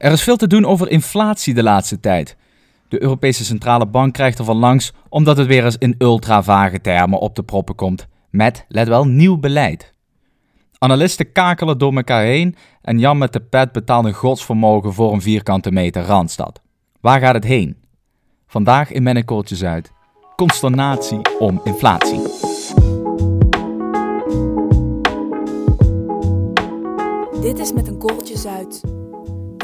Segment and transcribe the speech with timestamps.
[0.00, 2.36] Er is veel te doen over inflatie de laatste tijd.
[2.88, 7.18] De Europese Centrale Bank krijgt er van langs omdat het weer eens in ultra-vage termen
[7.18, 8.06] op de proppen komt.
[8.30, 9.94] Met, let wel, nieuw beleid.
[10.78, 15.22] Analisten kakelen door elkaar heen en Jan met de pet betaalt een godsvermogen voor een
[15.22, 16.60] vierkante meter Randstad.
[17.00, 17.76] Waar gaat het heen?
[18.46, 19.92] Vandaag in Mennekoortje Zuid.
[20.36, 22.20] Consternatie om inflatie.
[27.40, 28.99] Dit is Met een Korreltje Zuid.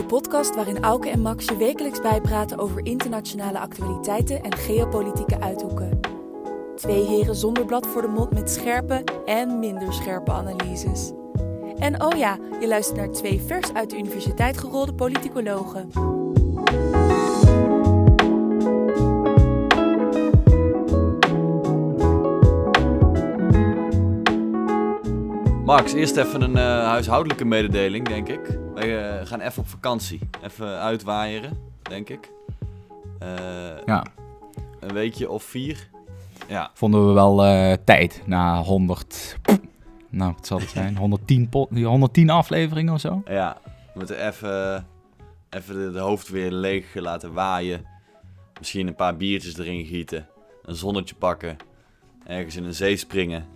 [0.07, 6.01] Podcast waarin Auke en Max je wekelijks bijpraten over internationale actualiteiten en geopolitieke uithoeken.
[6.77, 11.13] Twee heren zonder blad voor de mond met scherpe en minder scherpe analyses.
[11.79, 15.91] En oh ja, je luistert naar twee vers uit de universiteit gerolde politicologen.
[25.65, 28.66] Max, eerst even een eh, huishoudelijke mededeling, denk ik.
[28.87, 30.19] Wij eh, gaan even op vakantie.
[30.43, 32.31] Even uitwaaieren, denk ik.
[33.19, 33.29] Eh,
[33.87, 34.05] Ja,
[34.81, 35.89] Een weekje of vier.
[36.49, 39.37] Ja, vonden we wel eh, tijd na 100.
[40.11, 40.97] Nou, wat zal het zijn?
[41.07, 43.23] 110, po- 110 afleveringen of zo?
[43.25, 43.57] ja.
[43.65, 44.87] We moeten even,
[45.51, 47.85] even de, de hoofd weer leeg laten waaien.
[48.59, 50.27] Misschien een paar biertjes erin gieten.
[50.63, 51.57] Een zonnetje pakken.
[52.27, 53.47] Ergens in een zee springen.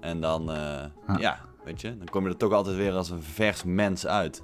[0.00, 0.50] En dan,
[1.18, 4.42] ja, weet je, dan kom je er toch altijd weer als een vers mens uit.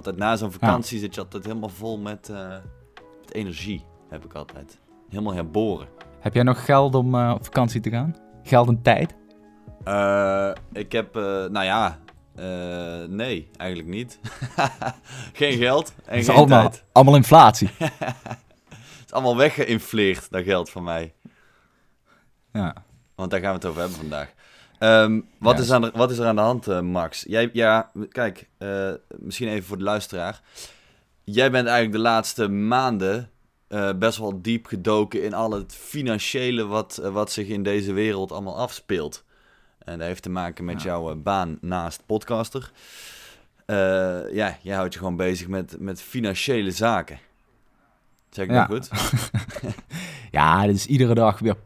[0.00, 2.48] Altijd na zo'n vakantie zit je altijd helemaal vol met, eh,
[3.20, 4.78] met energie, heb ik altijd.
[5.08, 5.88] Helemaal herboren.
[6.20, 8.16] Heb jij nog geld om eh, op vakantie te gaan?
[8.42, 9.14] Geld en tijd?
[9.84, 11.14] Eh, ik heb,
[11.50, 11.98] nou ja,
[13.08, 14.20] nee, eigenlijk niet.
[15.32, 16.84] geen geld en geen allemaal, tijd.
[16.92, 17.70] allemaal inflatie.
[17.78, 21.14] Het is allemaal weggeïnfleerd, dat geld van mij.
[22.52, 22.74] ja.
[23.14, 24.34] Want daar gaan we het over hebben vandaag.
[24.80, 27.24] Ehm, wat, Ja, is aan de, wat is er aan de hand, eh, Max?
[27.28, 30.40] Jij, ja, kijk, eh, misschien even voor de luisteraar.
[31.24, 33.30] Jij bent eigenlijk de laatste maanden
[33.68, 38.32] eh, best wel diep gedoken in al het financiële wat, wat zich in deze wereld
[38.32, 39.24] allemaal afspeelt.
[39.78, 40.88] En dat heeft te maken met Ja.
[40.88, 42.70] jouw baan naast podcaster.
[44.32, 47.18] Ja, jij houdt je gewoon bezig met, met financiële zaken.
[48.30, 48.66] Zeg ik Ja.
[48.66, 48.90] dat goed?
[50.30, 51.56] ja, dit is iedere dag weer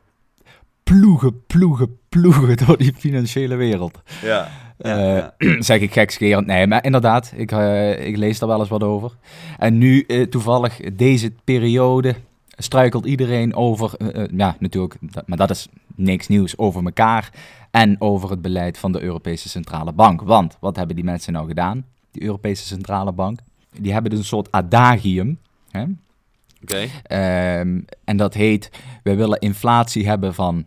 [0.84, 4.02] ploegen, ploegen, ploegen door die financiële wereld.
[4.22, 4.48] Ja.
[4.78, 5.34] ja, Eh, ja.
[5.62, 6.46] zeg ik gekscherend.
[6.46, 9.12] Nee, maar inderdaad, ik, eh, ik lees daar wel eens wat over.
[9.58, 12.14] En nu, eh, toevallig, deze periode
[12.56, 13.92] struikelt iedereen over,
[14.36, 17.30] ja, natuurlijk, dat- maar dat is niks nieuws, over elkaar
[17.70, 20.20] en over het beleid van de Europese Centrale Bank.
[20.22, 23.38] Want, wat hebben die mensen nou gedaan, die Europese Centrale Bank?
[23.80, 25.38] Die hebben dus een soort adagium,
[25.70, 25.84] hè?
[26.62, 26.86] Oké.
[27.02, 28.70] Ehm, en dat heet,
[29.02, 30.66] we willen inflatie hebben van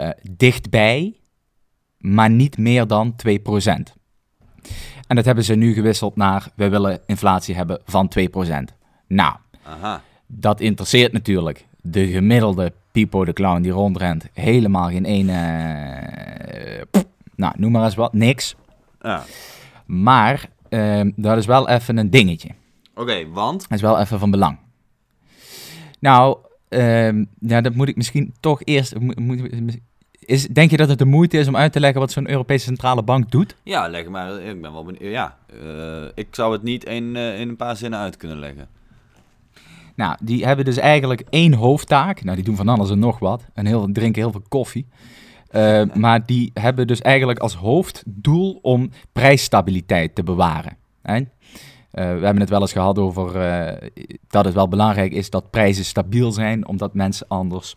[0.00, 1.14] eh, dichtbij,
[1.98, 3.92] maar niet meer dan 2%.
[5.06, 8.76] En dat hebben ze nu gewisseld naar, we willen inflatie hebben van 2%.
[9.06, 10.02] Nou, Aha.
[10.26, 17.04] dat interesseert natuurlijk de gemiddelde Pipo de Clown die rondrent helemaal geen ene, eh, pff,
[17.34, 18.54] nou, noem maar eens wat, niks.
[19.00, 19.24] Ja.
[19.86, 22.48] Maar ehm, dat is wel even een dingetje.
[22.94, 23.60] Oké, want?
[23.60, 24.58] Dat is wel even van belang.
[26.00, 26.38] Nou,
[26.68, 28.98] ehm, ja, dat moet ik misschien toch eerst.
[28.98, 29.78] moet- moet-
[30.30, 32.64] is, denk je dat het de moeite is om uit te leggen wat zo'n Europese
[32.64, 33.56] Centrale Bank doet?
[33.62, 34.40] Ja, leg maar.
[34.40, 35.12] Ik ben wel benieuwd.
[35.12, 38.68] Ja, eh, ik zou het niet in, eh, in een paar zinnen uit kunnen leggen.
[39.94, 42.22] Nou, die hebben dus eigenlijk één hoofdtaak.
[42.22, 43.44] Nou, die doen van alles en nog wat.
[43.54, 44.86] En heel, drinken heel veel koffie.
[45.48, 50.76] Eh, maar die hebben dus eigenlijk als hoofddoel om prijsstabiliteit te bewaren.
[51.02, 51.20] Hè?
[51.90, 53.32] We hebben het wel eens gehad over
[54.28, 57.74] dat het wel belangrijk is dat prijzen stabiel zijn, omdat mensen anders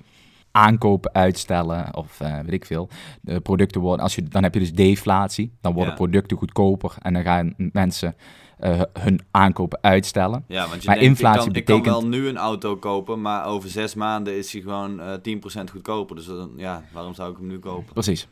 [0.53, 2.90] aankopen uitstellen of eh, weet ik veel.
[3.22, 5.97] De producten worden, als je, dan heb je dus deflatie, dan worden Ja.
[5.97, 8.16] producten goedkoper en dan gaan mensen
[8.59, 10.44] eh, hun aankopen uitstellen.
[10.47, 12.75] Ja, want je Maar denkt, inflatie ik kan, ik betekent- kan wel nu een auto
[12.75, 16.16] kopen, maar over zes maanden is hij gewoon eh 10% goedkoper.
[16.16, 17.94] Dus dan, ja, waarom zou ik hem nu kopen?
[17.94, 18.28] Precies.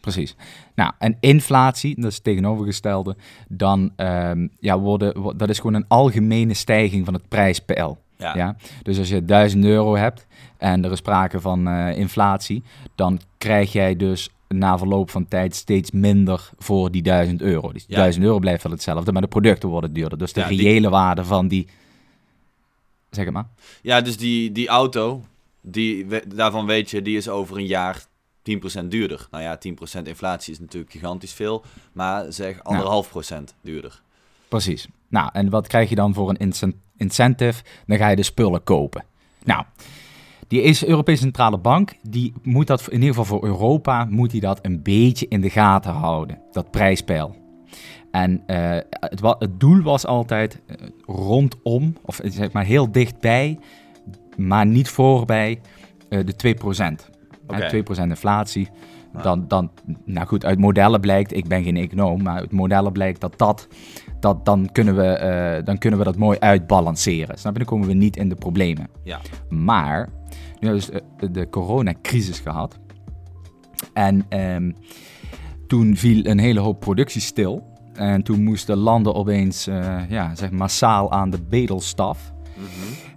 [0.00, 0.36] Precies.
[0.74, 3.16] Nou, en inflatie, dat is het tegenovergestelde,
[3.48, 8.01] dan ehm, ja, worden, wo- dat is gewoon een algemene stijging van het prijspeil.
[8.22, 8.56] Ja, Ja.
[8.82, 10.26] Dus als je 1000 euro hebt
[10.58, 12.62] en er is sprake van eh, inflatie,
[12.94, 17.72] dan krijg jij dus na verloop van tijd steeds minder voor die 1000 euro.
[17.72, 18.02] Dus die Ja.
[18.02, 20.18] 1000 euro blijft wel hetzelfde, maar de producten worden duurder.
[20.18, 21.66] Dus de Ja, die- reële waarde van die.
[23.10, 23.46] Zeg het maar.
[23.82, 25.22] ja dus die, die auto,
[25.60, 28.04] die, daarvan weet je, die is over een jaar
[28.42, 29.26] 10% duurder.
[29.30, 34.02] Nou ja, 10% inflatie is natuurlijk gigantisch veel, maar zeg anderhalf procent duurder.
[34.52, 34.88] Precies.
[35.08, 37.62] Nou, en wat krijg je dan voor een incen- incentive?
[37.86, 39.04] Dan ga je de spullen kopen.
[39.44, 39.64] Nou,
[40.48, 44.40] die is Europese Centrale Bank, die moet dat in ieder geval voor Europa, moet die
[44.40, 47.36] dat een beetje in de gaten houden, dat prijspeil.
[48.10, 50.76] En eh, het, het doel was altijd, eh,
[51.06, 53.58] rondom, of zeg maar heel dichtbij,
[54.36, 55.60] maar niet voorbij
[56.08, 56.56] uh, de
[57.02, 57.10] 2%.
[57.46, 57.82] Oké.
[58.00, 58.68] 2% inflatie.
[59.22, 59.70] Dan, dan,
[60.04, 63.68] nou goed, uit modellen blijkt, ik ben geen econoom, maar uit modellen blijkt dat dat,
[64.20, 67.38] dat dan, kunnen we, eh, dan kunnen we dat mooi uitbalanceren.
[67.38, 67.58] Snap je?
[67.58, 68.88] Dan komen we niet in de problemen.
[69.04, 69.20] Ja.
[69.48, 70.08] Maar,
[70.60, 72.78] nu hebben we dus de, de coronacrisis gehad.
[73.92, 74.72] En ehm,
[75.66, 77.70] toen viel een hele hoop productie stil.
[77.92, 82.32] En toen moesten landen opeens uh, ja, zeg, massaal aan de bedelstaf.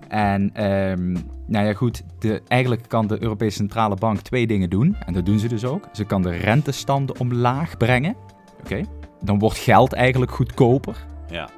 [0.08, 1.12] En ehm,
[1.48, 4.96] nou ja, goed, de, eigenlijk kan de Europese Centrale Bank twee dingen doen.
[5.06, 5.88] En dat doen ze dus ook.
[5.92, 8.16] Ze kan de rentestanden omlaag brengen.
[8.64, 8.82] Oké.
[9.22, 11.06] Dan wordt geld eigenlijk goedkoper.
[11.28, 11.50] Ja.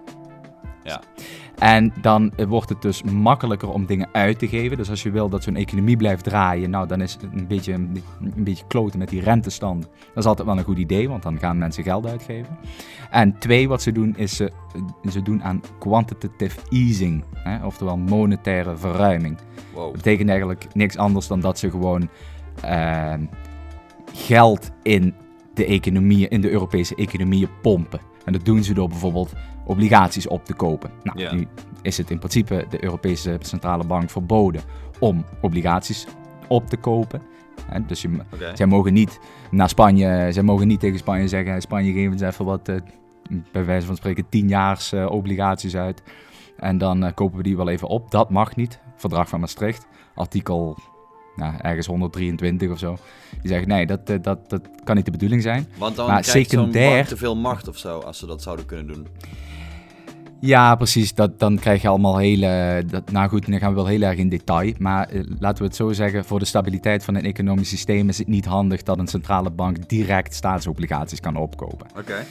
[0.84, 1.02] Ja.
[1.60, 4.78] En dan wordt het dus makkelijker om dingen uit te geven.
[4.78, 7.74] Dus als je wil dat zo'n economie blijft draaien, nou dan is het een beetje,
[7.74, 8.04] een,
[8.36, 9.90] beetje kloten met die rentestanden.
[9.90, 12.58] Dat is altijd wel een goed idee, want dan gaan mensen geld uitgeven.
[13.10, 14.52] En twee, wat ze doen, is ze,
[15.10, 19.38] ze doen aan quantitative easing, hè, oftewel monetaire verruiming.
[19.74, 19.84] Wow.
[19.84, 22.10] Dat betekent eigenlijk niks anders dan dat ze gewoon
[22.66, 23.14] uh,
[24.14, 25.14] geld in
[25.54, 28.00] de economie, in de Europese economieën pompen.
[28.26, 29.34] En dat doen ze door bijvoorbeeld
[29.68, 30.90] obligaties op te kopen.
[31.04, 31.48] Nou, nu
[31.82, 34.62] is het in principe de Europese Centrale Bank verboden
[35.00, 36.08] om obligaties
[36.48, 37.22] op te kopen.
[37.88, 38.10] Dus je,
[38.54, 39.20] zij mogen niet
[39.52, 42.76] naar Spanje, zij mogen niet tegen Spanje zeggen, "Hey, Spanje geef ons even wat, eh,
[43.52, 46.04] bij wijze van spreken, tienjaars eh obligaties uit.
[46.58, 48.12] En dan eh, kopen we die wel even op.
[48.12, 48.80] Dat mag niet.
[48.96, 50.78] Verdrag van Maastricht, artikel
[51.36, 52.98] nou, ergens 123 of zo.
[53.42, 55.68] Die zeggen, nee, dat, dat, dat kan niet de bedoeling zijn.
[55.78, 58.88] Want dan Maar krijgt secundair- te veel macht of zo, als ze dat zouden kunnen
[58.88, 59.08] doen.
[60.40, 61.14] Ja, precies.
[61.14, 62.84] Dat, dan krijg je allemaal hele...
[62.88, 64.74] Dat, nou goed, dan gaan we wel heel erg in detail.
[64.78, 68.18] Maar eh, laten we het zo zeggen, voor de stabiliteit van een economisch systeem is
[68.18, 71.88] het niet handig dat een centrale bank direct staatsobligaties kan opkopen.
[71.98, 72.26] Oké.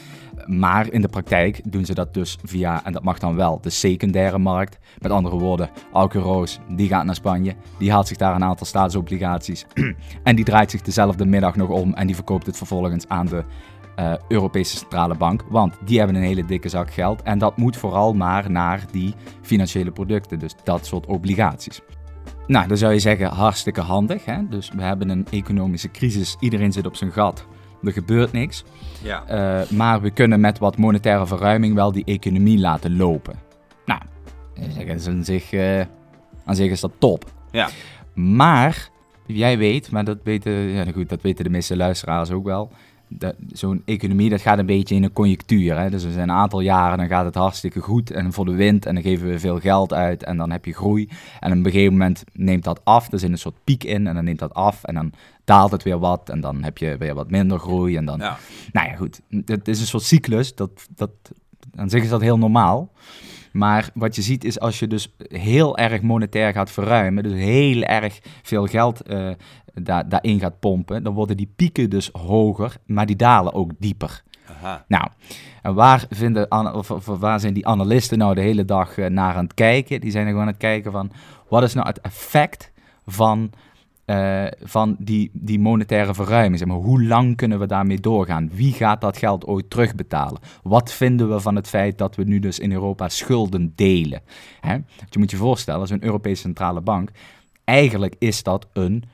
[0.46, 3.70] Maar in de praktijk doen ze dat dus via, en dat mag dan wel, de
[3.70, 4.78] secundaire markt.
[4.98, 8.66] Met andere woorden, Auke Roos, die gaat naar Spanje, die haalt zich daar een aantal
[8.66, 9.66] staatsobligaties.
[10.22, 13.44] en die draait zich dezelfde middag nog om en die verkoopt het vervolgens aan de
[13.96, 15.44] eh, Europese Centrale Bank.
[15.48, 19.14] Want die hebben een hele dikke zak geld en dat moet vooral maar naar die
[19.42, 21.80] financiële producten, dus dat soort obligaties.
[22.46, 24.24] Nou, dan zou je zeggen, hartstikke handig.
[24.24, 24.48] Hè?
[24.48, 27.46] Dus we hebben een economische crisis, iedereen zit op zijn gat,
[27.82, 28.64] er gebeurt niks.
[29.02, 29.24] Ja.
[29.62, 33.34] Uh, maar we kunnen met wat monetaire verruiming wel die economie laten lopen.
[33.84, 34.00] Nou,
[34.54, 35.80] dat is aan zich, uh,
[36.44, 37.24] aan zich is dat top.
[37.50, 37.68] Ja.
[38.14, 38.88] Maar,
[39.26, 42.70] jij weet, maar dat weten, ja, goed, dat weten de meeste luisteraars ook wel.
[43.52, 45.78] Zo'n economie, dat gaat een beetje in een conjunctuur.
[45.78, 45.90] Hè?
[45.90, 48.86] Dus er zijn een aantal jaren, dan gaat het hartstikke goed en voor de wind.
[48.86, 51.08] En dan geven we veel geld uit en dan heb je groei.
[51.40, 53.12] En op een gegeven moment neemt dat af.
[53.12, 54.84] Er zit een soort piek in en dan neemt dat af.
[54.84, 55.12] En dan
[55.44, 57.96] daalt het weer wat en dan heb je weer wat minder groei.
[57.96, 58.38] En dan, Ja.
[58.72, 59.20] nou ja, goed.
[59.44, 60.54] Het is een soort cyclus.
[60.54, 61.10] Dat, dat,
[61.74, 62.90] aan zich is dat heel normaal.
[63.52, 67.82] Maar wat je ziet is als je dus heel erg monetair gaat verruimen, dus heel
[67.82, 69.30] erg veel geld uh,
[69.82, 74.22] da daarin gaat pompen, dan worden die pieken dus hoger, maar die dalen ook dieper.
[74.50, 74.84] Aha.
[74.88, 75.08] Nou,
[75.62, 79.34] en waar, vinden, of, of, waar zijn die analisten nou de hele dag uh, naar
[79.34, 80.00] aan het kijken?
[80.00, 81.10] Die zijn er gewoon aan het kijken van,
[81.48, 82.72] wat is nou het effect
[83.06, 83.50] van
[84.06, 86.58] uh, van die, die monetaire verruiming.
[86.58, 88.50] Zeg maar, hoe lang kunnen we daarmee doorgaan?
[88.52, 90.40] Wie gaat dat geld ooit terugbetalen?
[90.62, 94.20] Wat vinden we van het feit dat we nu dus in Europa schulden delen?
[94.60, 94.72] Hè?
[95.10, 97.10] Je moet je voorstellen, zo'n Europese centrale bank,
[97.64, 99.04] eigenlijk is dat een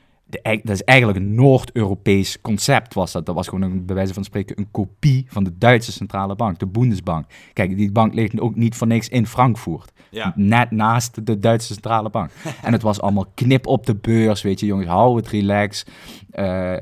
[0.41, 3.25] de, dat is eigenlijk een Noord-Europees concept was dat.
[3.25, 6.59] Dat was gewoon een, bij wijze van spreken een kopie van de Duitse centrale bank,
[6.59, 7.25] de Bundesbank.
[7.53, 9.91] Kijk, die bank ligt ook niet voor niks in Frankfurt.
[10.09, 10.33] Ja.
[10.35, 12.31] Net naast de Duitse centrale bank.
[12.63, 15.85] en het was allemaal knip op de beurs, weet je, jongens, hou het relax.
[16.33, 16.75] Uh,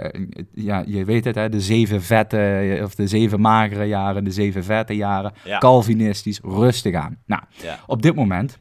[0.53, 4.63] ja, je weet het, hè, de zeven vette, of de zeven magere jaren, de zeven
[4.63, 5.34] vette jaren.
[5.43, 5.58] Ja.
[5.58, 7.17] Calvinistisch, rustig aan.
[7.25, 7.79] Nou, Ja.
[7.88, 8.60] op dit moment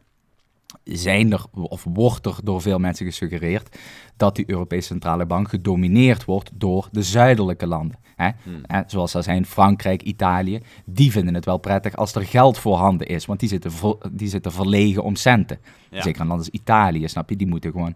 [0.96, 3.78] zijn er, of wordt er door veel mensen gesuggereerd,
[4.16, 7.98] dat die Europese Centrale Bank gedomineerd wordt door de zuidelijke landen.
[8.16, 8.30] Hè?
[8.42, 8.60] Hmm.
[8.62, 10.60] Hè, zoals dat zijn Frankrijk, Italië.
[10.84, 13.72] Die vinden het wel prettig als er geld voorhanden is, want die zitten,
[14.12, 15.58] die zitten verlegen om centen.
[15.90, 16.02] Ja.
[16.02, 17.36] Zeker een land als Italië, snap je?
[17.36, 17.94] Die moeten gewoon,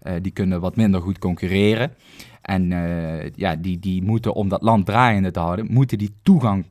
[0.00, 1.94] eh, die kunnen wat minder goed concurreren.
[2.42, 6.66] En eh, ja, die, die moeten, om dat land draaiende te houden, moeten die toegang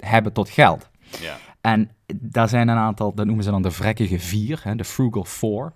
[0.00, 0.90] hebben tot geld.
[1.20, 1.36] Ja.
[1.60, 1.90] En
[2.20, 5.72] daar zijn een aantal, dat noemen ze dan de vrekkige vier, hè, de Frugal Four,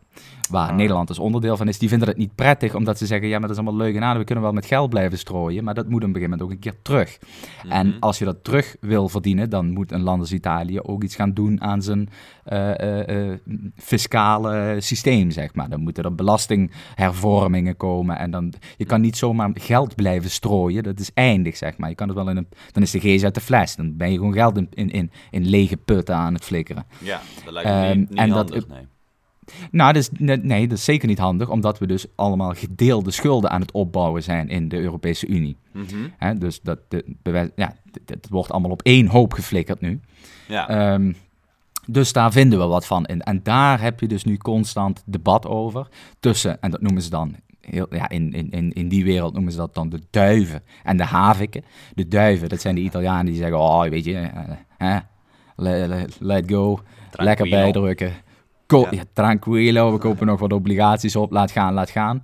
[0.51, 0.77] waar Ah.
[0.77, 1.79] Nederland dus onderdeel van is.
[1.79, 4.03] Die vinden het niet prettig, omdat ze zeggen, ja, maar dat is allemaal leuk en
[4.03, 6.49] aardig, we kunnen wel met geld blijven strooien, maar dat moet op een gegeven moment
[6.49, 7.19] ook een keer terug.
[7.69, 7.97] En Mhm.
[8.01, 11.33] als je dat terug wil verdienen, dan moet een land als Italië ook iets gaan
[11.33, 12.09] doen aan zijn
[12.45, 13.33] eh,
[13.77, 15.69] fiscale systeem, zeg maar.
[15.69, 21.01] Dan moeten er belastinghervormingen komen en dan, je kan niet zomaar geld blijven strooien, dat
[21.01, 21.89] is eindig, zeg maar.
[21.89, 24.11] Je kan het wel in een, dan is de geest uit de fles, dan ben
[24.11, 26.85] je gewoon geld in, in, in, in lege putten aan aan het flikkeren.
[26.99, 28.87] Ja, dat lijkt me Ehm, niet, niet en dat- handig, nee.
[29.71, 33.51] Nou, dat is, nee, dat is zeker niet handig, omdat we dus allemaal gedeelde schulden
[33.51, 35.57] aan het opbouwen zijn in de Europese Unie.
[35.73, 36.39] Mhm.
[36.39, 37.75] Dus dat, de, ja,
[38.07, 40.01] het wordt allemaal op één hoop geflikkerd nu.
[40.49, 41.13] Ja, Ehm,
[41.87, 43.07] dus daar vinden we wat van.
[43.07, 45.89] En, en daar heb je dus nu constant debat over.
[46.21, 49.59] Tussen, en dat noemen ze dan, heel, ja, in, in, in, die wereld noemen ze
[49.59, 51.65] dat dan de duiven en de haviken.
[51.95, 54.31] De duiven, dat zijn de Italianen die zeggen, oh, weet je,
[54.79, 54.97] eh,
[55.57, 56.79] let, let- let go,
[57.11, 58.13] lekker bijdrukken.
[58.67, 59.03] Ko Ja.
[59.13, 62.21] tranquilo, we kopen nog wat obligaties op, laat gaan, laat gaan.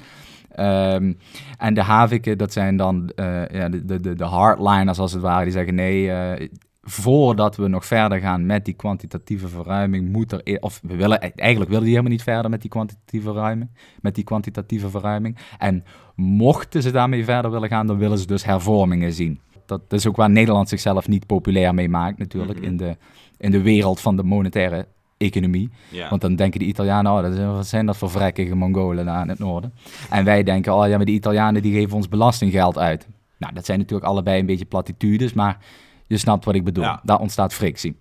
[0.55, 1.13] Ehm,
[1.59, 5.45] en de haviken, dat zijn dan eh, ja, de, de, de, hardliners als het ware,
[5.45, 6.49] die zeggen nee, eh,
[6.83, 11.21] voordat we nog verder gaan met die kwantitatieve verruiming, moet er, e- of we willen,
[11.21, 13.71] eigenlijk willen die helemaal niet verder met die kwantitatieve verruiming,
[14.01, 15.37] met die kwantitatieve verruiming.
[15.59, 15.85] En
[16.15, 19.41] mochten ze daarmee verder willen gaan, dan willen ze dus hervormingen zien.
[19.89, 22.69] Dat is ook waar Nederland zichzelf niet populair mee maakt natuurlijk, Mhm.
[22.69, 22.97] in, de,
[23.39, 24.87] in de wereld van de monetaire
[25.17, 25.71] economie.
[25.91, 26.09] ja.
[26.09, 29.23] Want dan denken de Italianen, oh, dat is- wat zijn dat voor vrekkige Mongolen daar
[29.23, 29.73] in het noorden?
[30.11, 33.09] En wij denken, oh ja, maar de Italianen die geven ons belastinggeld uit.
[33.39, 35.59] Nou, dat zijn natuurlijk allebei een beetje platitudes, maar
[36.07, 36.85] je snapt wat ik bedoel.
[36.85, 37.01] Ja.
[37.05, 37.97] Daar ontstaat frictie.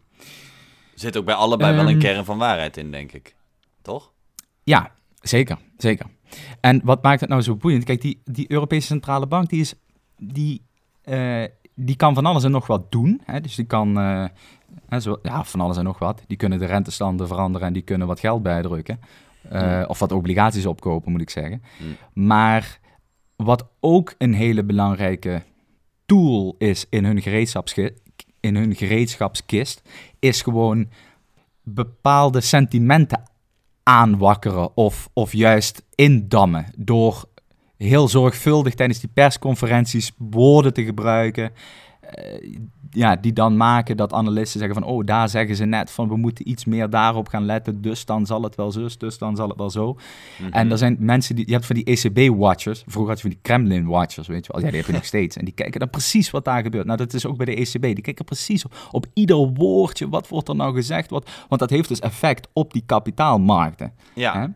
[0.93, 1.99] Er zit ook bij allebei wel een Ehm.
[1.99, 3.35] kern van waarheid in, denk ik.
[3.81, 4.11] Toch?
[4.63, 6.05] Ja, zeker, zeker.
[6.61, 7.83] En wat maakt het nou zo boeiend?
[7.83, 9.73] Kijk, die, die Europese Centrale Bank, die, is,
[10.17, 10.61] die,
[11.01, 11.43] eh,
[11.81, 13.21] die kan van alles en nog wat doen.
[13.25, 13.41] Hè?
[13.41, 14.25] Dus die kan, eh,
[14.87, 16.23] hè, zo, ja, van alles en nog wat.
[16.27, 18.99] Die kunnen de rentestanden veranderen en die kunnen wat geld bijdrukken.
[19.49, 19.85] Eh, Hmm.
[19.87, 21.61] Of wat obligaties opkopen, moet ik zeggen.
[21.77, 22.25] Hmm.
[22.25, 22.79] Maar
[23.35, 25.41] wat ook een hele belangrijke
[26.05, 27.23] tool is in hun,
[28.39, 29.81] in hun gereedschapskist,
[30.19, 30.89] is gewoon
[31.63, 33.23] bepaalde sentimenten
[33.83, 37.23] aanwakkeren of, of juist indammen door
[37.87, 41.51] heel zorgvuldig tijdens die persconferenties woorden te gebruiken.
[42.01, 42.57] eh,
[42.91, 46.17] ja, die dan maken dat analisten zeggen van, oh, daar zeggen ze net van, we
[46.17, 49.49] moeten iets meer daarop gaan letten, dus dan zal het wel zus, dus dan zal
[49.49, 49.97] het wel zo.
[50.39, 50.51] Mhm.
[50.51, 53.39] En er zijn mensen die, je hebt van die ECB-watchers, vroeger had je van die
[53.41, 55.37] Kremlin-watchers, weet je wel, ja, die heb je nog steeds.
[55.37, 56.85] En die kijken dan precies wat daar gebeurt.
[56.85, 60.27] Nou, dat is ook bij de ECB, die kijken precies op, op ieder woordje, wat
[60.27, 63.93] wordt er nou gezegd, wat, want dat heeft dus effect op die kapitaalmarkten.
[64.15, 64.39] ja.
[64.39, 64.47] Hè?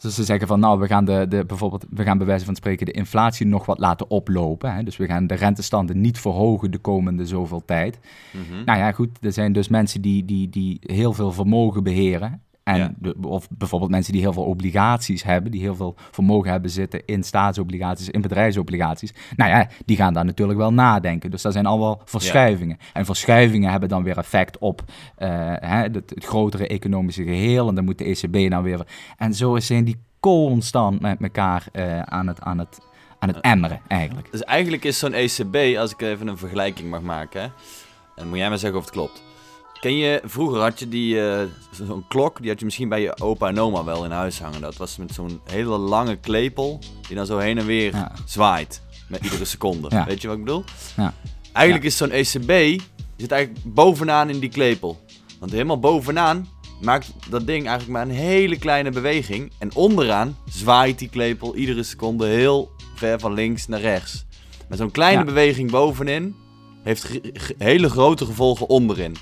[0.00, 2.54] Dus ze zeggen van, nou, we gaan de, de, bijvoorbeeld, we gaan bij wijze van
[2.54, 4.74] spreken de inflatie nog wat laten oplopen.
[4.74, 4.82] Hè?
[4.82, 7.98] Dus we gaan de rentestanden niet verhogen de komende zoveel tijd.
[8.32, 8.64] Mhm.
[8.64, 12.42] Nou ja, goed, er zijn dus mensen die, die, die heel veel vermogen beheren.
[12.62, 12.92] En Ja.
[12.98, 17.04] de- of bijvoorbeeld mensen die heel veel obligaties hebben, die heel veel vermogen hebben zitten
[17.04, 19.12] in staatsobligaties, in bedrijfsobligaties.
[19.36, 21.30] Nou ja, die gaan daar natuurlijk wel nadenken.
[21.30, 22.76] Dus daar zijn al wel verschuivingen.
[22.92, 24.84] En verschuivingen hebben dan weer effect op
[25.16, 27.68] eh, hè, het, het grotere economische geheel.
[27.68, 28.86] En dan moet de ECB dan weer.
[29.16, 32.78] En zo zijn die constant met elkaar eh, aan, het, aan, het,
[33.18, 34.28] aan het emmeren, eigenlijk.
[34.32, 37.48] Dus eigenlijk is zo'n ECB, als ik even een vergelijking mag maken, hè,
[38.16, 39.22] en moet jij maar zeggen of het klopt.
[39.80, 43.00] Ken je, vroeger had je die, eh, zo- zo'n klok, die had je misschien bij
[43.00, 44.60] je opa en oma wel in huis hangen.
[44.60, 48.12] Dat was met zo'n hele lange klepel, die dan zo heen en weer Ja.
[48.24, 48.82] zwaait.
[49.08, 49.88] Met iedere seconde.
[49.90, 50.04] Ja.
[50.04, 50.64] Weet je wat ik bedoel?
[50.96, 51.14] Ja.
[51.52, 52.82] Eigenlijk is zo'n ECB, die
[53.16, 55.04] zit eigenlijk bovenaan in die klepel.
[55.38, 56.48] Want helemaal bovenaan
[56.80, 59.52] maakt dat ding eigenlijk maar een hele kleine beweging.
[59.58, 64.24] En onderaan zwaait die klepel iedere seconde heel ver van links naar rechts.
[64.68, 66.34] Maar zo'n kleine beweging bovenin
[66.82, 67.08] heeft
[67.58, 69.16] hele grote gevolgen onderin.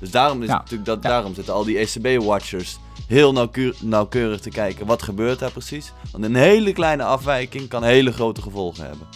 [0.00, 0.56] Dus daarom, is Ja.
[0.56, 1.08] natuurlijk dat, Ja.
[1.08, 4.86] daarom zitten al die ECB-watchers heel nauwkeur- nauwkeurig te kijken.
[4.86, 5.92] Wat gebeurt daar precies?
[6.12, 9.06] Want een hele kleine afwijking kan hele grote gevolgen hebben.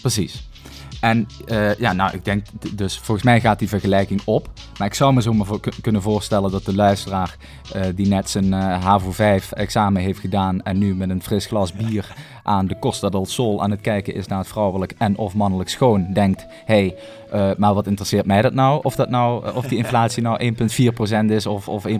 [0.00, 0.48] Precies.
[1.04, 4.48] En eh, ja, nou, ik denk, dus volgens mij gaat die vergelijking op.
[4.78, 7.36] Maar ik zou me zomaar voor, ku- kunnen voorstellen dat de luisteraar
[7.72, 11.46] eh, die net zijn eh HAVO 5 examen heeft gedaan en nu met een fris
[11.46, 15.16] glas bier aan de Costa del Sol aan het kijken is naar het vrouwelijk en
[15.16, 16.96] of mannelijk schoon, denkt, hey,
[17.30, 18.80] eh, maar wat interesseert mij dat nou?
[18.82, 20.52] Of, dat nou, of die inflatie nou
[21.26, 21.94] 1,4% is of, of 1,8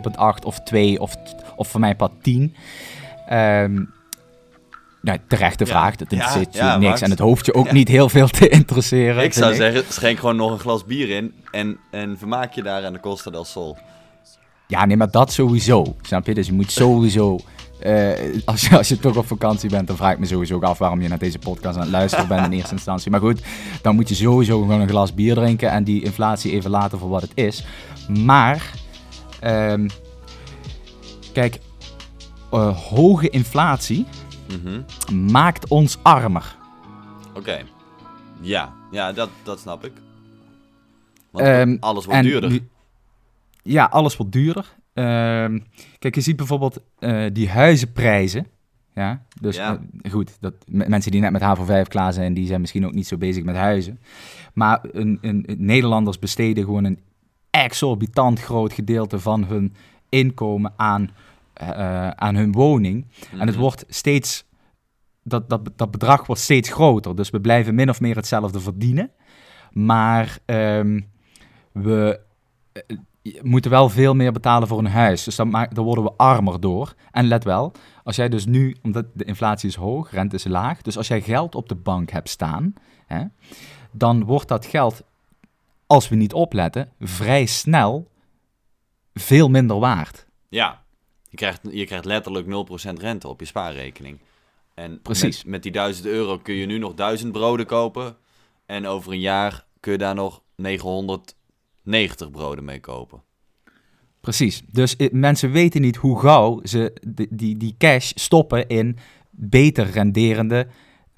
[0.45, 1.15] of 2 of,
[1.55, 2.55] of voor mij pas 10.
[3.27, 3.83] Ehm
[5.05, 5.69] nou, terechte Ja.
[5.69, 7.01] vraag, dat Ja, interesseert je ja, niks Max.
[7.01, 9.23] en het hoeft je ook niet heel veel te interesseren.
[9.23, 12.85] Ik zou zeggen, schenk gewoon nog een glas bier in en, en vermaak je daar
[12.85, 13.77] aan de Costa del Sol.
[14.67, 15.95] Ja, nee, maar dat sowieso.
[16.01, 16.33] Snap je?
[16.33, 17.37] Dus je moet sowieso.
[17.79, 18.09] eh,
[18.45, 20.77] als, je, als je toch op vakantie bent, dan vraag ik me sowieso ook af
[20.77, 23.11] waarom je naar deze podcast aan het luisteren bent in eerste instantie.
[23.11, 23.41] Maar goed,
[23.81, 27.09] dan moet je sowieso gewoon een glas bier drinken en die inflatie even laten voor
[27.09, 27.65] wat het is.
[28.07, 28.71] Maar,
[29.39, 29.87] ehm,
[31.33, 31.59] kijk,
[32.51, 34.05] eh, hoge inflatie
[34.47, 34.81] Mhm.
[35.31, 36.55] maakt ons armer.
[37.33, 37.61] Oké.
[38.41, 39.91] Ja, ja dat, dat snap ik.
[41.31, 42.49] Want Ehm, alles wordt duurder.
[42.49, 42.67] nu-
[43.63, 44.75] ja, alles wordt duurder.
[44.93, 45.59] Ehm,
[45.99, 48.47] kijk, je ziet bijvoorbeeld eh, die huizenprijzen.
[48.93, 49.81] Ja, dus Ja.
[50.01, 52.93] eh, goed, dat, mensen die net met HAVO 5 klaar zijn, die zijn misschien ook
[52.93, 53.99] niet zo bezig met huizen.
[54.53, 56.99] Maar een, een, Nederlanders besteden gewoon een
[57.49, 59.75] exorbitant groot gedeelte van hun
[60.09, 61.09] inkomen aan,
[61.55, 63.07] eh, aan hun woning.
[63.31, 63.59] En het Mhm.
[63.59, 64.45] wordt steeds,
[65.23, 67.15] dat, dat, dat bedrag wordt steeds groter.
[67.15, 69.11] Dus we blijven min of meer hetzelfde verdienen.
[69.71, 71.01] Maar ehm,
[71.71, 72.19] we
[72.73, 72.81] eh,
[73.41, 75.23] moeten wel veel meer betalen voor een huis.
[75.23, 76.93] Dus dan daar worden we armer door.
[77.11, 77.71] En let wel,
[78.03, 80.81] als jij dus nu, omdat de inflatie is hoog, rente is laag.
[80.81, 82.73] Dus als jij geld op de bank hebt staan,
[83.05, 83.23] hè,
[83.91, 85.03] dan wordt dat geld,
[85.87, 88.11] als we niet opletten, vrij snel
[89.13, 90.25] veel minder waard.
[90.49, 90.83] Ja,
[91.39, 94.19] je krijgt, je krijgt letterlijk 0% rente op je spaarrekening.
[94.73, 95.37] En Precies.
[95.37, 98.17] Met, met die 1000 euro kun je nu nog 1000 broden kopen.
[98.65, 103.23] En over een jaar kun je daar nog 990 broden mee kopen.
[104.21, 104.61] Precies.
[104.71, 108.97] Dus eh, mensen weten niet hoe gauw ze die, die, die cash stoppen in
[109.29, 110.67] beter renderende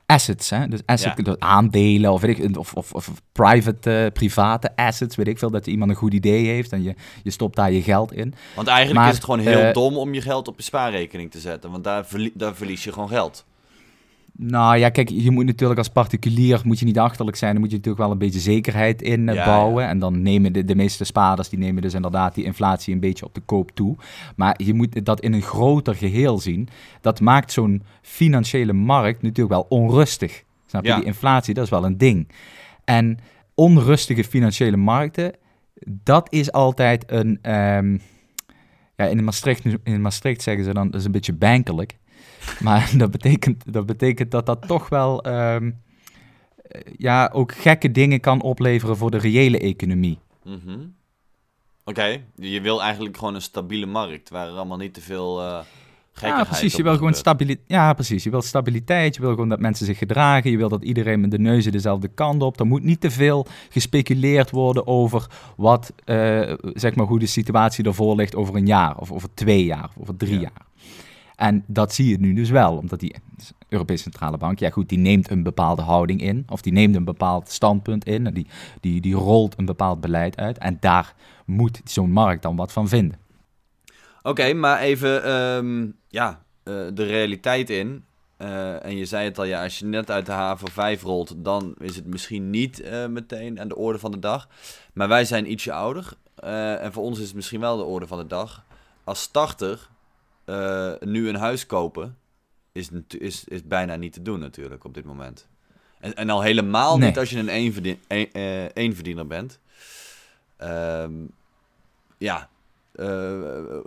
[0.08, 0.50] assets.
[0.50, 0.68] Hè?
[0.68, 1.36] Dus asset, Ja.
[1.40, 5.50] aandelen of, weet ik, of, of, of private, eh, private assets, weet ik veel.
[5.52, 8.34] Dat iemand een goed idee heeft en je, je stopt daar je geld in.
[8.56, 11.32] Want eigenlijk Maar, is het gewoon heel eh, dom om je geld op je spaarrekening
[11.32, 11.72] te zetten.
[11.72, 13.46] Want daar, verlie- daar verlies je gewoon geld.
[14.40, 17.52] Nou ja, kijk, je moet natuurlijk als particulier moet je niet achterlijk zijn.
[17.52, 19.88] Dan moet je natuurlijk wel een beetje zekerheid in eh, Ja, bouwen.
[19.88, 23.26] En dan nemen de, de meeste spaarders, die nemen dus inderdaad die inflatie een beetje
[23.26, 23.96] op de koop toe.
[24.36, 26.68] Maar je moet dat in een groter geheel zien.
[27.02, 30.44] Dat maakt zo'n financiële markt natuurlijk wel onrustig.
[30.66, 30.90] Snap je?
[30.90, 30.96] Ja.
[30.96, 32.28] Die inflatie, dat is wel een ding.
[32.84, 33.20] En
[33.56, 35.34] onrustige financiële markten,
[35.86, 37.40] dat is altijd een...
[37.42, 37.98] ehm,
[38.96, 41.98] ja, in Maastricht, in Maastricht zeggen ze dan, dat is een beetje bankelijk.
[42.60, 45.72] Maar dat betekent, dat betekent dat dat toch wel ehm,
[46.56, 50.20] eh, ja, ook gekke dingen kan opleveren voor de reële economie.
[50.44, 50.80] Mhm.
[51.86, 54.30] Oké, je wil eigenlijk gewoon een stabiele markt.
[54.30, 55.60] Waar er allemaal niet te veel eh
[56.12, 56.76] gekkigheid Ja, precies.
[56.78, 57.68] Je wil gewoon stabiliteit.
[57.68, 58.24] Ja, precies.
[58.24, 59.16] Je wil stabiliteit.
[59.16, 60.52] Je wil gewoon dat mensen zich gedragen.
[60.52, 62.60] Je wil dat iedereen met de neuzen dezelfde kant op.
[62.60, 65.28] Er moet niet te veel gespeculeerd worden over
[65.58, 69.66] wat, eh, zeg maar, hoe de situatie ervoor ligt over een jaar, of over twee
[69.66, 70.40] jaar, of over drie Ja.
[70.42, 70.66] jaar.
[71.38, 73.16] En dat zie je nu dus wel, omdat die
[73.70, 77.04] Europese Centrale Bank, ja goed, die neemt een bepaalde houding in, of die neemt een
[77.04, 78.48] bepaald standpunt in, en die,
[78.80, 81.14] die, die rolt een bepaald beleid uit, en daar
[81.46, 83.20] moet zo'n markt dan wat van vinden.
[84.22, 88.06] Oké, maar even ehm, ja, eh, de realiteit in.
[88.38, 91.34] Eh, en je zei het al, ja, als je net uit de haven 5 rolt,
[91.38, 94.48] dan is het misschien niet eh, meteen aan de orde van de dag.
[94.94, 96.14] Maar wij zijn ietsje ouder.
[96.82, 98.64] en voor ons is het misschien wel de orde van de dag.
[99.04, 99.90] Als starter
[100.48, 102.18] eh, nu een huis kopen,
[102.72, 105.48] is, is, is bijna niet te doen natuurlijk op dit moment.
[106.00, 107.08] En, en al helemaal Nee.
[107.08, 107.74] niet als je een
[108.08, 109.60] een, eh, eenverdiener bent.
[110.58, 111.14] Ehm,
[112.18, 112.50] ja,
[112.92, 113.80] eh,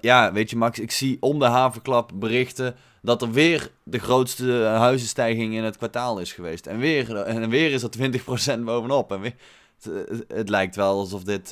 [0.00, 4.52] ja, weet je Max, ik zie om de havenklap berichten dat er weer de grootste
[4.62, 6.66] huizenstijging in het kwartaal is geweest.
[6.66, 9.12] En weer, en weer is er 20% bovenop.
[9.12, 9.34] En weer,
[9.82, 11.50] het, het lijkt wel alsof dit,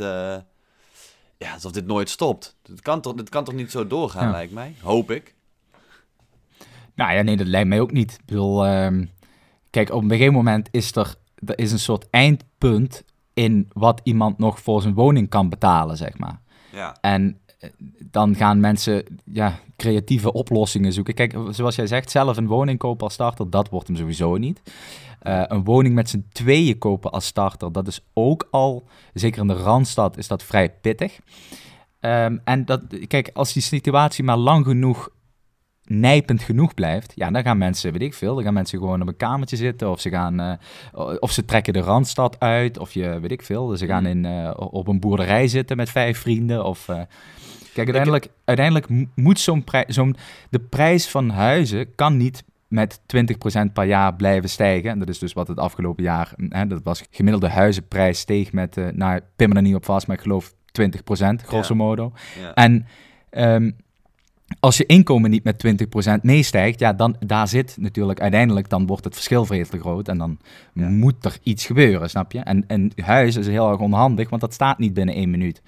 [1.38, 2.56] ja, alsof dit nooit stopt.
[2.62, 4.30] Het kan toch, dit kan toch niet zo doorgaan, Ja.
[4.30, 4.74] lijkt mij?
[4.82, 5.34] Hoop ik.
[6.94, 8.12] Nou ja, nee, dat lijkt mij ook niet.
[8.12, 9.04] Ik bedoel, ehm,
[9.70, 11.14] kijk, op een gegeven moment is er,
[11.46, 16.18] er is een soort eindpunt in wat iemand nog voor zijn woning kan betalen, zeg
[16.18, 16.40] maar.
[16.72, 17.70] Ja, En eh,
[18.10, 21.14] dan gaan mensen ja, creatieve oplossingen zoeken.
[21.14, 24.62] Kijk, zoals jij zegt, zelf een woning kopen als starter, dat wordt hem sowieso niet.
[25.26, 29.46] Eh, een woning met z'n tweeën kopen als starter, dat is ook al, zeker in
[29.46, 31.18] de Randstad, is dat vrij pittig.
[32.00, 35.08] Ehm, en dat, kijk, als die situatie maar lang genoeg
[35.84, 39.08] nijpend genoeg blijft, ja, dan gaan mensen, weet ik veel, dan gaan mensen gewoon op
[39.08, 40.52] een kamertje zitten, of ze gaan, eh,
[41.20, 44.08] of ze trekken de Randstad uit, of je, weet ik veel, ze gaan Mm.
[44.08, 46.84] in, eh, op een boerderij zitten met vijf vrienden, of...
[47.74, 50.16] Kijk, uiteindelijk, uiteindelijk mo- moet zo'n prijs, zo'n,
[50.50, 54.90] de prijs van huizen kan niet met 20% per jaar blijven stijgen.
[54.90, 58.76] En dat is dus wat het afgelopen jaar, hè, dat was gemiddelde huizenprijs steeg met,
[58.76, 61.80] eh nou, ik pin me er niet op vast, maar ik geloof 20% grosso Ja.
[61.80, 62.12] modo.
[62.40, 62.54] ja.
[62.54, 62.86] En
[63.30, 63.70] ehm,
[64.60, 69.04] als je inkomen niet met 20% meestijgt, ja, dan daar zit natuurlijk uiteindelijk, dan wordt
[69.04, 70.38] het verschil te groot en dan
[70.72, 70.88] Ja.
[70.88, 72.38] moet er iets gebeuren, snap je?
[72.38, 75.62] En, en huis is heel erg onhandig, want dat staat niet binnen één minuut.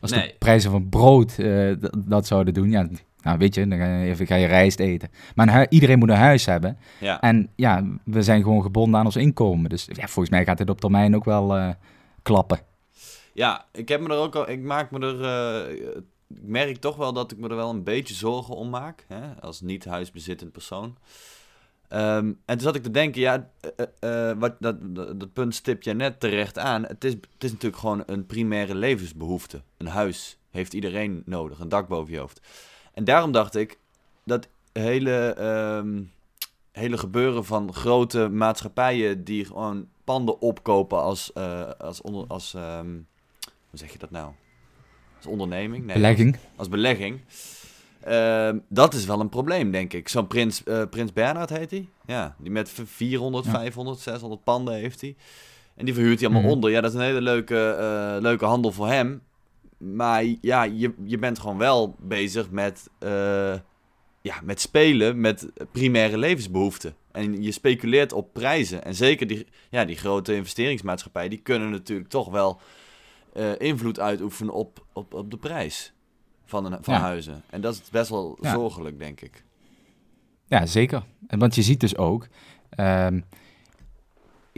[0.00, 0.26] Als Nee.
[0.26, 1.72] de prijzen van brood eh,
[2.06, 2.88] dat zouden doen, ja,
[3.22, 5.08] nou weet je, dan ga je, even, ga je rijst eten.
[5.34, 6.78] Maar iedereen moet een huis hebben.
[7.00, 7.20] ja.
[7.20, 9.70] En ja, we zijn gewoon gebonden aan ons inkomen.
[9.70, 11.68] Dus ja, volgens mij gaat dit op termijn ook wel eh,
[12.22, 12.60] klappen.
[13.32, 14.50] Ja, ik heb me er ook al.
[14.50, 15.24] Ik maak me er.
[15.68, 15.76] eh,
[16.36, 19.04] ik merk toch wel dat ik me er wel een beetje zorgen om maak.
[19.08, 20.96] Hè, als niet huisbezittend persoon.
[21.88, 23.50] Ehm, en toen zat ik te denken, ja,
[24.00, 26.82] eh, wat, dat, dat, dat punt stip je net terecht aan.
[26.82, 29.62] Het is, het is natuurlijk gewoon een primaire levensbehoefte.
[29.76, 32.40] Een huis heeft iedereen nodig, een dak boven je hoofd.
[32.94, 33.78] En daarom dacht ik
[34.24, 36.02] dat hele, ehm,
[36.72, 42.90] hele gebeuren van grote maatschappijen die gewoon panden opkopen als, eh, als, onder, als ehm,
[43.70, 44.32] hoe zeg je dat nou?
[45.16, 45.84] Als onderneming?
[45.84, 46.34] Nee, Belegging.
[46.34, 47.20] Als, als belegging.
[48.00, 50.08] Ehm, dat is wel een probleem, denk ik.
[50.08, 51.88] Zo'n prins, eh, prins Bernhard heet hij.
[52.06, 53.50] Ja, die met v- 400, Ja.
[53.50, 55.16] 500, 600 panden heeft hij.
[55.74, 56.52] En die verhuurt hij allemaal Mhm.
[56.54, 56.70] onder.
[56.70, 59.22] Ja, dat is een hele leuke, eh, leuke handel voor hem.
[59.82, 63.54] Maar ja, je, je bent gewoon wel bezig met, eh,
[64.20, 66.94] ja, met spelen met primaire levensbehoeften.
[67.12, 68.84] En je speculeert op prijzen.
[68.84, 72.60] En zeker die, ja, die grote investeringsmaatschappijen, die kunnen natuurlijk toch wel
[73.32, 75.92] eh, invloed uitoefenen op, op, op de prijs
[76.44, 77.00] van, een, van Ja.
[77.00, 77.42] huizen.
[77.50, 78.50] En dat is best wel Ja.
[78.52, 79.44] zorgelijk, denk ik.
[80.46, 81.02] Ja, zeker.
[81.26, 82.26] En Want je ziet dus ook.
[82.70, 83.20] ehm,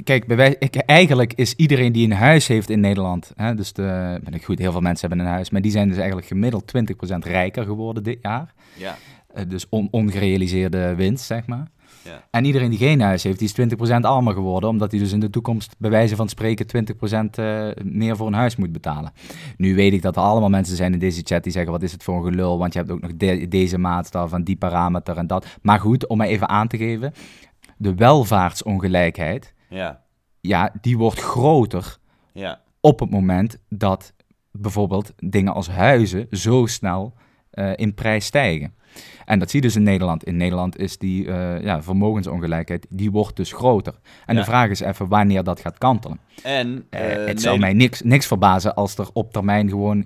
[0.04, 3.32] kijk, bij wij, ik, eigenlijk is iedereen die een huis heeft in Nederland.
[3.36, 5.50] Hè, dus de, ben ik goed, heel veel mensen hebben een huis.
[5.50, 8.54] Maar die zijn dus eigenlijk gemiddeld 20% rijker geworden dit jaar.
[8.76, 8.96] Ja,
[9.34, 11.66] Eh, dus on, ongerealiseerde winst, zeg maar.
[12.04, 12.24] Ja.
[12.30, 14.68] En iedereen die geen huis heeft, die is 20% armer geworden.
[14.68, 18.32] Omdat hij dus in de toekomst, bij wijze van spreken, 20% eh, meer voor een
[18.32, 19.12] huis moet betalen.
[19.56, 21.92] Nu weet ik dat er allemaal mensen zijn in deze chat die zeggen: wat is
[21.92, 22.58] het voor een gelul?
[22.58, 25.46] Want je hebt ook nog de- deze maatstaf en die parameter en dat.
[25.62, 27.12] Maar goed, om maar even aan te geven:
[27.76, 30.02] de welvaartsongelijkheid, ja,
[30.40, 31.96] ja, die wordt groter
[32.32, 32.60] ja.
[32.80, 34.12] op het moment dat
[34.52, 37.14] bijvoorbeeld dingen als huizen zo snel
[37.50, 38.74] eh, in prijs stijgen.
[39.24, 40.24] En dat zie je dus in Nederland.
[40.24, 43.94] In Nederland is die eh, ja, vermogensongelijkheid, die wordt dus groter.
[44.26, 44.40] En Ja.
[44.40, 46.20] de vraag is even wanneer dat gaat kantelen.
[46.42, 50.04] En Eh, het zou mij niks, niks verbazen als er op termijn gewoon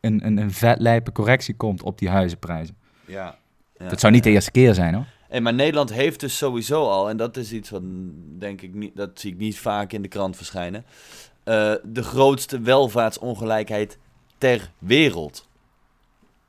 [0.00, 2.76] een, een, een vetlijpe correctie komt op die huizenprijzen.
[3.06, 3.36] Ja.
[3.78, 3.88] ja.
[3.88, 5.06] dat zou niet de eerste keer zijn hoor.
[5.32, 7.82] Hey, maar Nederland heeft dus sowieso al, en dat is iets wat
[8.38, 10.84] denk ik niet, dat zie ik niet vaak in de krant verschijnen,
[11.44, 13.98] eh, de grootste welvaartsongelijkheid
[14.38, 15.48] ter wereld.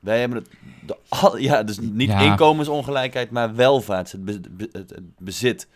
[0.00, 0.48] Wij hebben het,
[0.86, 2.20] de, al- ja, dus niet Ja.
[2.20, 5.68] inkomensongelijkheid, maar welvaarts, het, be- be- het, het bezit.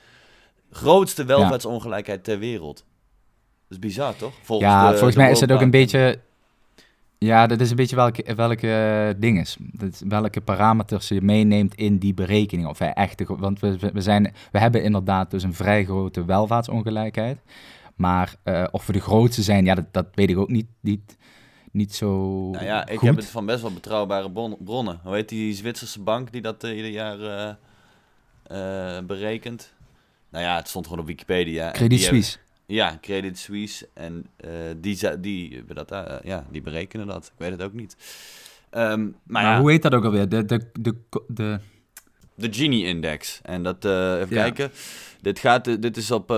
[0.70, 2.76] Grootste welvaartsongelijkheid ter wereld.
[2.76, 2.84] Dat
[3.68, 4.32] is bizar, toch?
[4.42, 6.20] Volgens ja, de- volgens de mij is het ook een beetje.
[7.18, 9.56] Ja, dat is een beetje welke, welke ding is.
[9.60, 12.68] Dat is welke parameters je meeneemt in die berekening.
[12.68, 17.38] Of wij echte, want we, we, zijn, we hebben inderdaad dus een vrij grote welvaartsongelijkheid.
[17.96, 21.16] Maar eh, of we de grootste zijn, ja, dat, dat weet ik ook niet, niet,
[21.72, 22.08] niet zo
[22.50, 23.08] Nou ja, ik goed.
[23.08, 25.00] heb het van best wel betrouwbare bron- bronnen.
[25.02, 27.18] Hoe heet die Zwitserse bank die dat eh, ieder jaar
[28.46, 29.72] eh, berekent?
[30.30, 31.70] Nou ja, het stond gewoon op Wikipedia.
[31.70, 32.38] Credit Suisse.
[32.68, 33.88] Ja, Credit Suisse.
[33.94, 37.26] En eh, die, die, dat, eh, ja, die berekenen dat.
[37.26, 37.96] Ik weet het ook niet.
[38.70, 40.28] Ehm, maar ja, hoe heet dat ook alweer?
[40.28, 40.94] De, de, de,
[41.28, 41.60] de,
[42.34, 43.40] de Gini-index.
[43.42, 44.42] En dat, eh, even Ja.
[44.42, 44.70] kijken.
[45.20, 46.30] Dit, gaat, dit is op,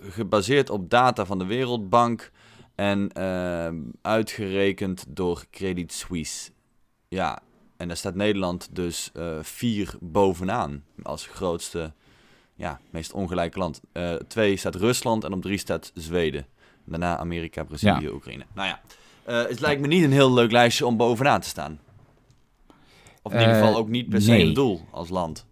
[0.00, 2.30] gebaseerd op data van de Wereldbank.
[2.74, 6.50] En ehm, uitgerekend door Credit Suisse.
[7.08, 7.42] Ja,
[7.76, 10.84] en daar staat Nederland dus vier bovenaan.
[11.02, 11.92] Als grootste,
[12.56, 13.80] ja, meest ongelijke land.
[13.92, 16.46] Eh, twee staat Rusland en op drie staat Zweden.
[16.84, 18.10] Daarna Amerika, Brazilië, Ja.
[18.12, 18.44] Oekraïne.
[18.54, 18.80] Nou ja,
[19.24, 21.78] eh, het lijkt me niet een heel leuk lijstje om bovenaan te staan.
[23.22, 24.44] Of in ieder Eh, geval ook niet per se nee.
[24.46, 25.46] een doel als land.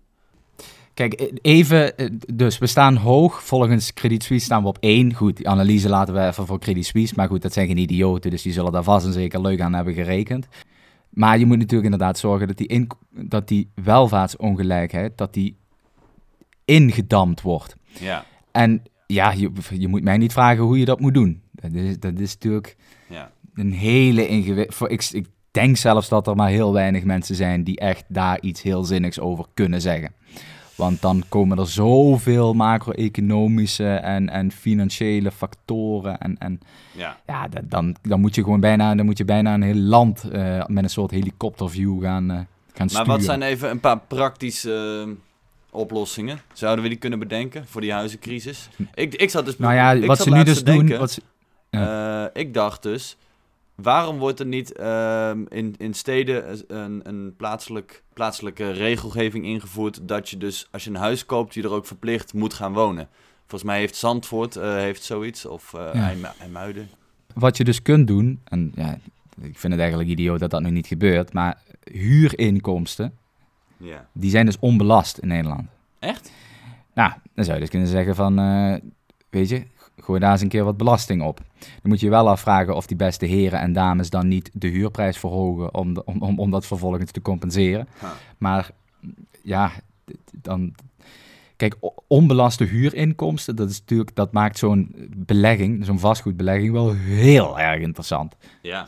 [0.94, 1.92] Kijk, even,
[2.34, 3.42] dus we staan hoog.
[3.42, 5.14] Volgens Credit Suisse staan we op één.
[5.14, 7.14] Goed, die analyse laten we even voor Credit Suisse.
[7.16, 9.74] Maar goed, dat zijn geen idioten, dus die zullen daar vast en zeker leuk aan
[9.74, 10.46] hebben gerekend.
[11.10, 15.56] Maar je moet natuurlijk inderdaad zorgen dat die, in, dat die welvaartsongelijkheid, dat die
[16.64, 17.76] ingedampt wordt.
[18.00, 21.42] Ja, En ja, je, je moet mij niet vragen hoe je dat moet doen.
[21.52, 22.76] Dat is, dat is natuurlijk
[23.08, 23.30] ja.
[23.54, 24.92] een hele ingewikkelde...
[24.92, 28.62] Ik, ik denk zelfs dat er maar heel weinig mensen zijn die echt daar iets
[28.62, 30.12] heel zinnigs over kunnen zeggen.
[30.74, 36.18] Want dan komen er zoveel macro-economische en, en financiële factoren.
[36.18, 36.60] En, en
[36.92, 37.16] ja.
[37.26, 40.66] ja, dan, dan, moet je gewoon bijna, dan moet je bijna een heel land eh,
[40.66, 42.46] met een soort helikopterview gaan, eh, gaan
[42.76, 43.06] Maar sturen.
[43.06, 45.06] wat zijn even een paar praktische
[45.74, 46.40] oplossingen?
[46.52, 48.68] Zouden we die kunnen bedenken voor die huizencrisis?
[48.94, 49.58] Ik, ik zat dus...
[49.58, 50.98] Nou ja, ik wat ze nu dus denken, doen...
[50.98, 53.16] Wat ze, ik dacht dus,
[53.74, 60.28] waarom wordt er niet ehm, in, in steden een, een plaatselijk, plaatselijke regelgeving ingevoerd dat
[60.28, 63.08] je dus als je een huis koopt, je er ook verplicht moet gaan wonen?
[63.46, 65.92] Volgens mij heeft Zandvoort eh, heeft zoiets, of Ja.
[65.92, 66.88] IJmu- IJmuiden.
[67.34, 68.98] wat je dus kunt doen, en ja,
[69.40, 71.58] ik vind het eigenlijk idioot dat dat nog niet gebeurt, maar
[71.92, 73.18] huurinkomsten,
[73.76, 74.06] Ja.
[74.12, 75.68] die zijn dus onbelast in Nederland.
[75.98, 76.32] Echt?
[76.94, 78.74] Nou, dan zou je dus kunnen zeggen van, eh,
[79.30, 79.62] weet je,
[80.00, 81.40] gooi daar eens een keer wat belasting op.
[81.58, 84.68] Dan moet je je wel afvragen of die beste heren en dames dan niet de
[84.68, 87.88] huurprijs verhogen om, de- om, om, om dat vervolgens te compenseren.
[88.38, 88.70] Maar
[89.42, 89.70] ja,
[90.32, 90.74] dan...
[91.56, 97.80] Kijk, onbelaste huurinkomsten, dat, is natuurlijk, dat maakt zo'n belegging, zo'n vastgoedbelegging, wel heel erg
[97.80, 98.36] interessant.
[98.62, 98.86] Ja.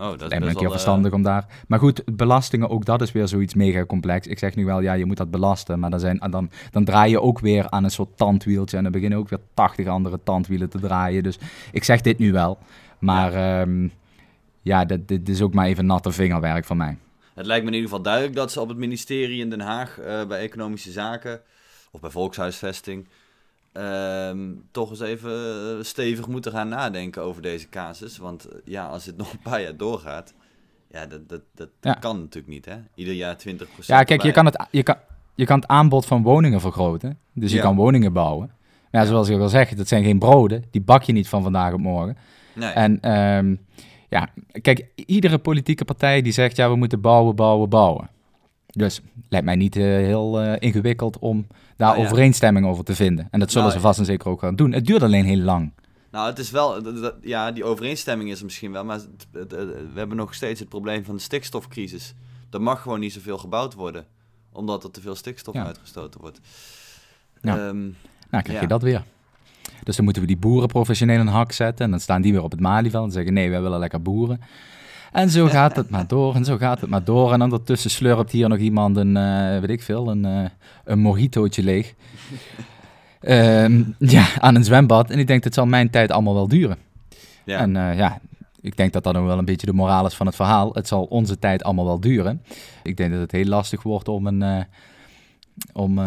[0.00, 1.46] Oh, dat is Lijkt me een keer eh, verstandig om daar...
[1.68, 4.26] Maar goed, belastingen, ook dat is weer zoiets mega complex.
[4.26, 5.78] Ik zeg nu wel, ja, je moet dat belasten.
[5.78, 8.76] Maar dan, zijn, dan, dan draai je ook weer aan een soort tandwieltje.
[8.76, 11.22] En dan beginnen ook weer 80 andere tandwielen te draaien.
[11.22, 11.38] Dus
[11.72, 12.58] ik zeg dit nu wel.
[12.98, 13.66] Maar ja,
[14.62, 16.96] ja dit, dit is ook maar even natte vingerwerk van mij.
[17.34, 19.98] Het lijkt me in ieder geval duidelijk dat ze op het ministerie in Den Haag...
[19.98, 21.40] eh, bij Economische Zaken
[21.90, 23.08] of bij Volkshuisvesting...
[23.72, 24.38] ehm,
[24.70, 28.18] toch eens even eh, stevig moeten gaan nadenken over deze casus.
[28.18, 30.34] Want eh, ja, als dit nog een paar jaar doorgaat...
[30.92, 31.92] Ja, dat, dat, dat Ja.
[31.94, 32.76] kan natuurlijk niet, hè?
[32.94, 34.96] Ieder jaar 20% Ja, kijk, je kan, het, je, kan,
[35.34, 37.18] je kan het aanbod van woningen vergroten.
[37.34, 37.62] Dus je Ja.
[37.62, 38.50] kan woningen bouwen.
[38.90, 40.64] Maar ja, zoals ik al zeg, dat zijn geen broden.
[40.70, 42.16] Die bak je niet van vandaag op morgen.
[42.54, 42.70] Nee.
[42.70, 43.56] En ehm,
[44.08, 44.28] ja,
[44.62, 48.10] kijk, iedere politieke partij die zegt, ja, we moeten bouwen, bouwen, bouwen.
[48.70, 52.06] Dus lijkt mij niet eh, heel eh, ingewikkeld om daar Nou ja.
[52.06, 53.28] overeenstemming over te vinden.
[53.30, 54.72] En dat zullen Nou ze vast en zeker ook gaan doen.
[54.72, 55.72] Het duurt alleen heel lang.
[56.10, 56.82] Nou, het is wel,
[57.22, 61.14] ja, die overeenstemming is er misschien wel, maar we hebben nog steeds het probleem van
[61.14, 62.14] de stikstofcrisis.
[62.50, 64.04] Er mag gewoon niet zoveel gebouwd worden,
[64.52, 65.64] omdat er te veel stikstof Ja.
[65.66, 66.40] uitgestoten wordt.
[67.40, 67.56] Ja.
[67.68, 67.80] Ehm,
[68.30, 69.04] Nou, krijg je dat weer.
[69.84, 71.84] Dus dan moeten we die boeren professioneel een hak zetten.
[71.84, 74.40] En dan staan die weer op het Malieveld en zeggen, nee, wij willen lekker boeren.
[75.12, 77.32] En zo gaat het maar door en zo gaat het maar door.
[77.32, 80.44] En ondertussen slurpt hier nog iemand een, eh, weet ik veel, een, eh
[80.84, 81.94] een mojitootje leeg.
[83.20, 85.10] Ehm, ja, aan een zwembad.
[85.10, 86.76] En ik denk, dat zal mijn tijd allemaal wel duren.
[87.44, 87.58] ja.
[87.58, 88.20] En eh, ja,
[88.60, 90.72] ik denk dat dat ook wel een beetje de moraal is van het verhaal.
[90.72, 92.42] Het zal onze tijd allemaal wel duren.
[92.82, 94.66] Ik denk dat het heel lastig wordt om, een,
[95.72, 95.98] om,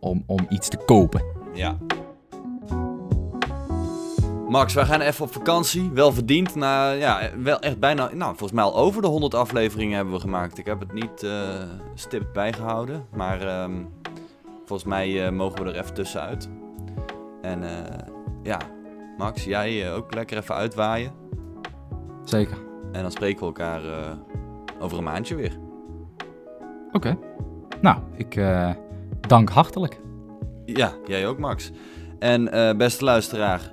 [0.00, 1.22] om, om iets te kopen.
[1.54, 1.76] ja.
[4.48, 5.90] Max, wij gaan even op vakantie.
[5.90, 6.54] Wel verdiend.
[6.54, 10.20] Na, ja, wel echt bijna, nou, volgens mij al over de 100 afleveringen hebben we
[10.20, 10.58] gemaakt.
[10.58, 11.62] Ik heb het niet eh
[11.94, 13.06] stipt bijgehouden.
[13.14, 13.72] Maar ehm,
[14.64, 16.48] volgens mij eh, mogen we er even tussenuit.
[17.42, 18.06] En eh,
[18.42, 18.58] ja,
[19.16, 21.12] Max, jij ook lekker even uitwaaien.
[22.24, 22.56] Zeker.
[22.92, 23.82] En dan spreken we elkaar
[24.80, 25.58] over een maandje weer.
[26.92, 27.18] Oké.
[27.80, 28.40] Nou, ik
[29.20, 30.00] dank hartelijk.
[30.64, 31.70] Ja, jij ook, Max.
[32.18, 33.72] En beste luisteraar,